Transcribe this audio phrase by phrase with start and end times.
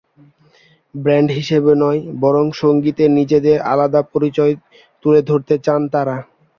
[0.95, 4.53] Band হিসেবে নয়, বরং সংগীতে নিজেদের আলাদা পরিচয়
[5.05, 6.15] তুলে ধরতে চান তাঁরা।